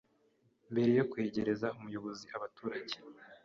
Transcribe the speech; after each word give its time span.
mbere 0.71 0.91
yo 0.99 1.05
kwegereza 1.11 1.67
ubuyobozi 1.77 2.25
abaturage 2.37 2.95